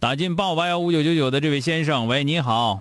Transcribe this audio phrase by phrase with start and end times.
[0.00, 2.80] 打进八五八幺五九九九的这位先生，喂，你好。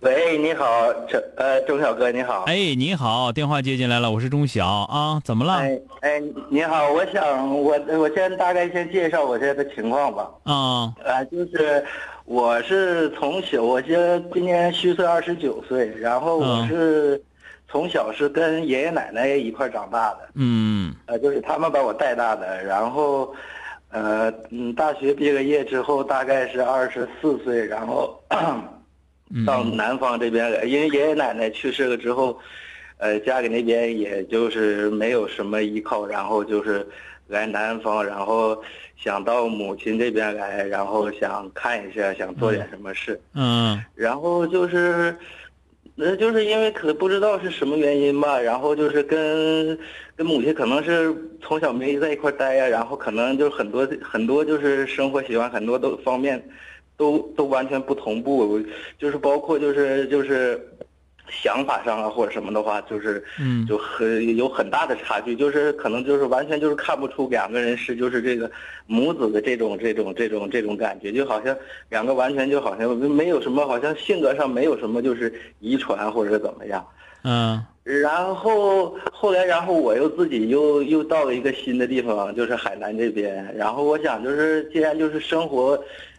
[0.00, 0.64] 喂，你好，
[1.06, 2.44] 这呃，钟小哥，你好。
[2.44, 5.52] 哎，你好，电话接进来了，我是钟晓啊，怎么了？
[5.58, 10.30] 哎哎，你好，我想我我先大概先介绍我现在的情况吧。
[10.44, 11.84] 啊，啊，就是
[12.24, 17.22] 我是从小，我现今年虚岁二十九岁，然后我是
[17.68, 20.30] 从小是跟爷爷奶奶一块长大的。
[20.36, 23.32] 嗯呃，就是他们把我带大的，然后，
[23.92, 28.18] 呃，嗯，大学毕了业之后，大概是二十四岁，然后
[29.46, 32.38] 到南方这边来，因为爷爷奶奶去世了之后，
[32.96, 36.86] 呃，家里那边也就是没有什么依靠，然后就是
[37.28, 38.56] 来南方，然后
[38.96, 43.20] 想到母亲这边来，然后想看一下，想做点什么事。
[43.34, 43.78] 嗯。
[43.94, 45.14] 然后就是，
[45.94, 49.78] 那，就是因为可不知道是什么原因吧，然后就是跟
[50.16, 56.42] 跟母亲可能是从小没在一块待呀，然后可能就是很多很多就是生活习惯很多都方面
[56.96, 58.58] 都都完全不同步，
[58.98, 60.58] 就是包括就是就是
[61.28, 68.50] 想法上啊或者什么的话，就是嗯就很有很大的差距，就是可能就是完全就是看不出两个人是就是这个
[68.86, 71.56] 母子的这种这种这种这种感觉，就好像
[71.88, 76.86] 两个完全就好像没有什么，好像性格上没有什么就是遗传或者怎么样。
[77.24, 83.44] 嗯然后后来，然后我又自己又又到了一个新的地方，就是海南这边。
[83.56, 85.76] 然后我想，就是既然就是生活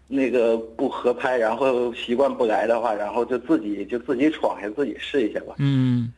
[0.07, 5.55] 那个不合拍，然后习惯不来的话，然后就自己就自己闯下，自己试一下吧。
[5.59, 6.11] 嗯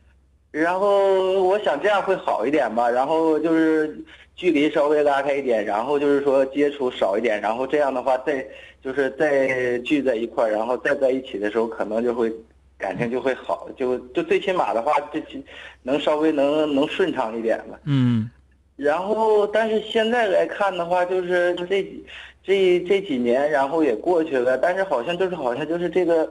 [0.52, 3.98] 然后我想这样会好一点吧，然后就是
[4.34, 8.46] 距离稍微拉开一点，然后就是说接触少一点，然后这样的话再
[8.82, 12.32] 就是再聚在一块儿，然后再在一起的时候，可能就会
[12.78, 15.44] 感情就会好，就就最起码的话，这起
[15.82, 17.78] 能稍微能能顺畅一点吧。
[17.84, 18.30] 嗯
[18.76, 22.04] 然后，但是现在来看的话，就是这几
[22.46, 26.30] 这这几年，然后也过去了，但是好像就是好像就是这个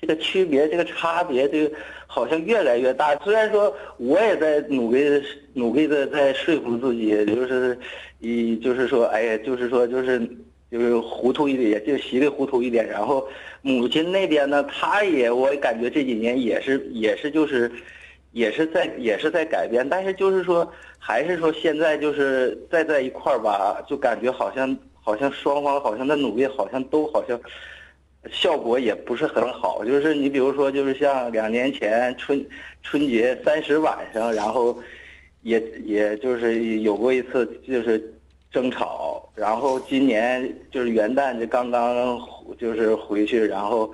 [0.00, 1.76] 这个区别，这个差别，这个
[2.08, 3.14] 好像越来越大。
[3.18, 5.22] 虽然说我也在努力
[5.52, 7.78] 努力的在说服自己，就是
[8.18, 10.18] 以就是说，哎呀，就是说就是
[10.72, 12.84] 就是糊涂一点，就稀里糊涂一点。
[12.86, 13.26] 然后
[13.62, 17.70] 母亲那边呢，她也我感觉这几年也是也是就是。
[18.32, 24.76] 也是在也是在改变，但是就是说，还是说现在就是再在一块儿吧，就感觉好像
[25.08, 27.40] 好像双方好像的努力好像都好像
[28.30, 29.82] 效果也不是很好。
[29.82, 32.46] 就是你比如说，就是像两年前春
[32.82, 34.78] 春节三十晚上，然后
[35.40, 38.12] 也也就是有过一次就是
[38.50, 42.20] 争吵，然后今年就是元旦就刚刚
[42.58, 43.90] 就是回去，然后。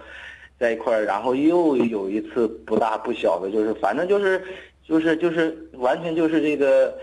[0.57, 4.41] 在一块儿，然后又有一次不大不小的，就是反正就是
[4.87, 6.97] 就是就是完全就是这个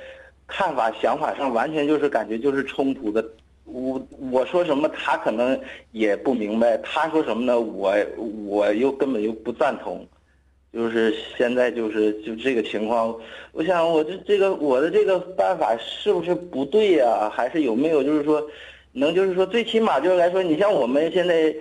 [0.47, 3.21] 看法想法上完全就是感觉就是冲突的。
[3.65, 5.59] 我我说什么他可能
[5.91, 7.59] 也不明白，他说什么呢？
[7.59, 7.95] 我
[8.45, 10.07] 我又根本又不赞同。
[10.73, 13.15] 就是现在就是就这个情况，
[13.51, 18.41] 我想我这这个我的这个办法是不是不对呀、还是有没有就是说
[18.93, 21.55] 能就是说最起码就是来说，你像我们现在。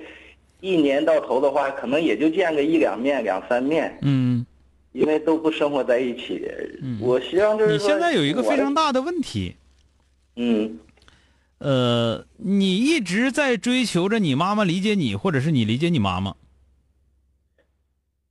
[0.62, 4.44] 一年到头的话，可能也就见个一两面、两三面，嗯，
[4.93, 6.46] 因为都不生活在一起。
[7.00, 9.56] 我希望就是你说现在有一个非常大的问题，
[10.37, 10.79] 嗯
[11.60, 16.34] 呃，你一直在追求着你妈妈理解你，或者是你理解你妈妈。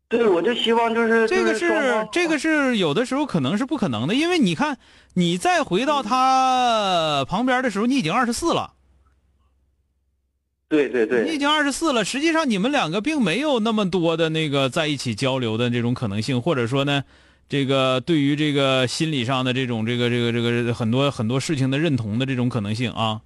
[0.08, 4.80] 对，我就希望就是这个是这个是有的时候可能是不可能的，因为你看，
[5.14, 8.74] 你再回到他旁边的时候，你已经二十四了，
[10.68, 12.04] 对对对，你已经二十四了。
[12.04, 17.04] 实际上，你们两个并没有那么多的那个在一起交流的这种可能性，或者说呢，
[17.50, 23.22] 这个对于这个心理上的这种这个这个这个很多很多事情的认同的这种可能性啊，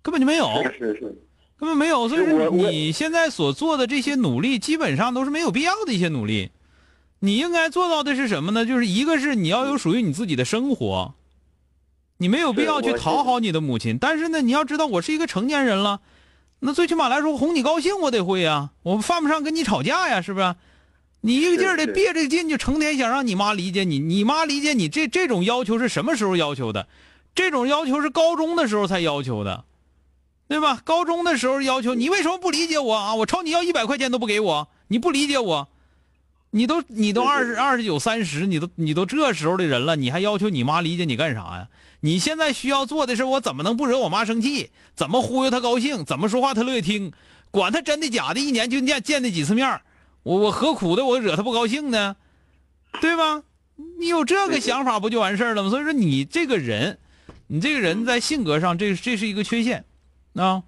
[0.00, 0.62] 根本就没有。
[0.62, 1.00] 是是是，
[1.58, 2.08] 根本没有。
[2.08, 6.50] 所以说你现在所做的这些努力，基本上都是没有必要的一些努力。
[7.18, 8.64] 你应该做到的是什么呢？
[8.64, 11.14] 就是一个是你要有属于你自己的生活，
[12.18, 13.98] 你没有必要去讨好你的母亲。
[13.98, 16.00] 但是呢，你要知道我是一个成年人了，
[16.60, 20.54] 那最起码来说哄你高兴我得会呀，我犯不上跟你吵架呀，是不是？
[21.20, 26.86] 你一个劲儿的憋着劲，就成天想让你妈理解你，你妈理解你，这这种要求是什么时候要求的？
[27.34, 29.64] 这种要求是高中的时候才要求的，
[30.48, 30.80] 对吧？
[30.84, 33.14] 高中的时候要求你为什么不理解我啊？
[33.14, 35.68] 我朝你要一百块钱都不给我，你不理解我，
[36.50, 41.68] 你都你都二十二十九三十，你都你都这时候的人了，你还要求你妈理解你干啥呀？
[42.00, 44.70] 你现在需要做的是，我怎么能不惹我妈生气？
[44.94, 46.04] 怎么忽悠她高兴？
[46.04, 47.12] 怎么说话她乐意听？
[47.50, 49.82] 管她真的假的，一年就见见那几次面儿
[50.28, 52.16] 我我何苦的我惹他不高兴呢？
[53.00, 53.42] 对吧？
[53.98, 55.70] 你有这个想法不就完事儿了吗？
[55.70, 56.98] 所以说你这个人，
[57.46, 59.86] 你这个人在性格上，这这是一个缺陷，
[60.34, 60.64] 啊，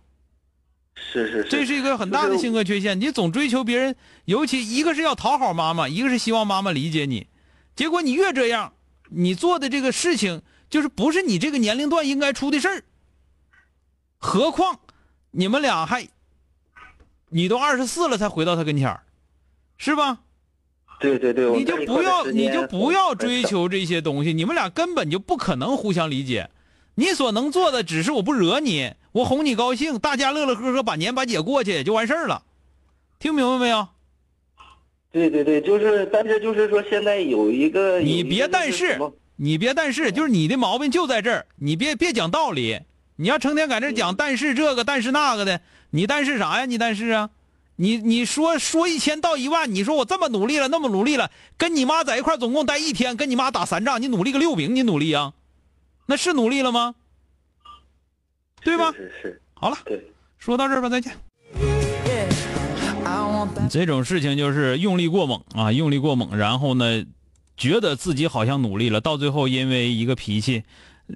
[0.95, 2.99] 是是是，这是一个很大的性格缺陷。
[2.99, 7.27] 你总追求别人，尤其一个是要讨好妈妈，一个是希望妈妈理解你。
[7.77, 8.73] 结果你越这样，
[9.11, 10.41] 你做的这个事情
[10.71, 12.85] 就是不是你这个年龄段应该出的事儿。
[14.17, 14.81] 何况
[15.33, 16.09] 你们俩还，
[17.29, 19.03] 你都二十四了才回到他跟前儿，
[19.81, 20.19] 是吧？
[21.00, 26.50] 对对对，你就不要，你就不要追求这些东西，你们俩根本就不可能互相理解。
[26.97, 32.43] 你所能做的只是我不惹你，我哄你高兴，大家乐乐呵呵把年把节过去也就完事儿了。
[33.19, 33.88] 听明白没有？
[35.11, 39.00] 对对对，就是，但是就是说，现在有一个，你别但是
[39.37, 42.79] 你别但是，就是你的毛病就在这儿，你别别讲道理。
[43.17, 46.67] 你要成天在这儿讲但是这个但是那个的，你但是啥呀？
[46.67, 47.31] 你但是啊？
[47.81, 55.32] 你你说说一千道一万，你说我这么努力了，那么努力了，跟你妈在一块总共待一天，跟你妈打三仗，你努力个六饼，你努力啊？
[56.05, 56.94] 那是努力了吗？
[58.62, 58.93] 对吧？
[58.93, 61.17] 是是是，好了，对，说到这儿吧，再见。
[63.71, 67.06] 这种事情就是用力过猛啊，用力过猛，然后呢，
[67.56, 70.65] 觉得自己好像努力了，到最后因为一个脾气，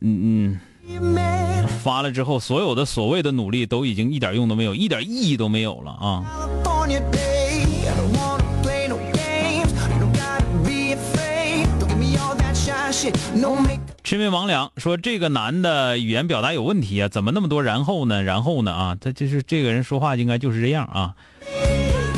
[0.01, 0.59] 嗯
[0.89, 6.25] 嗯，发了之后，所有的所谓的努力都已经一点用都没有，一点意义都没有了啊。
[6.65, 7.65] California day.
[7.87, 9.73] I don't wanna play no games.
[9.93, 11.67] You don't gotta be afraid.
[11.79, 13.15] Don't give me all that shy shit.
[13.35, 13.81] No make.
[14.03, 18.23] 魑魅魍魉说这个男的语言表达有问题啊，怎么那么多然后呢？
[18.23, 21.15] 然后呢啊，他就是这个人说话应该就是这样啊。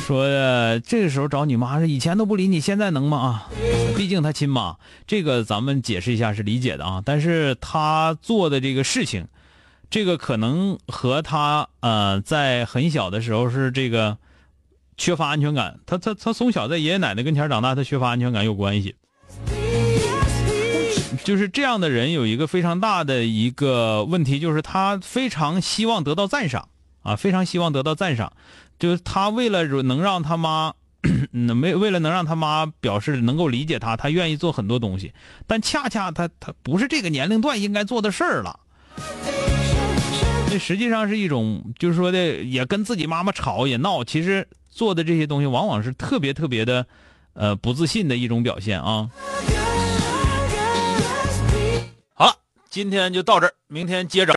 [0.06, 0.24] 说、
[0.80, 3.18] 这个时候找你妈是以前都不理你，现在能吗？
[3.18, 3.48] 啊，
[3.96, 7.02] 毕竟他亲妈，这个咱们解释一下是理解的啊。
[7.04, 9.26] 但是他做的这个事情，
[9.88, 14.18] 这个可能和他呃在很小的时候是这个
[14.96, 18.96] 缺乏安全感，他他他从小在爷爷奶奶跟前长大，他缺乏安全感有关系。
[21.24, 26.68] 就是这样的人有一个非常大的一个问题，就是他非常希望得到赞赏
[27.02, 28.32] 啊，非常希望得到赞赏，
[28.78, 30.74] 就是他为了能让他妈，
[31.32, 35.12] 嗯，为为了能让他妈表示能够理解他，他愿意做很多东西，
[35.46, 38.60] 但恰恰他他不是这个年龄段应该做的事儿了。
[40.48, 46.86] 这实际上是一种，就是说的也跟自己妈妈吵也闹，其实做的这些东西往往是特别特别的，
[47.34, 49.10] 呃，不自信的一种表现啊。
[52.14, 52.34] 好了，
[52.70, 54.34] 今天就到这儿，明天接着。